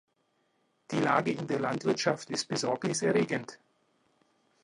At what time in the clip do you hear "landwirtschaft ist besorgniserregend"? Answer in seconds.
1.59-3.59